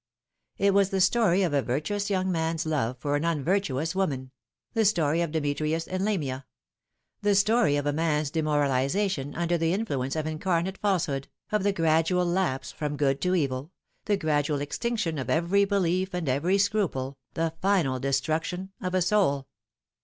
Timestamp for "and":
5.87-6.03, 16.15-16.27